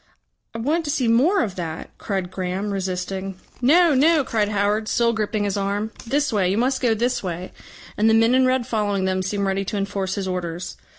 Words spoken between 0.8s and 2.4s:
to see more of that," cried